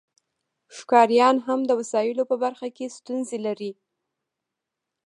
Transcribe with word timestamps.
ښکاریان 0.77 1.37
هم 1.47 1.59
د 1.65 1.71
وسایلو 1.79 2.23
په 2.31 2.35
برخه 2.43 2.67
کې 2.75 2.93
ستونزې 2.97 3.37
لري 3.45 3.71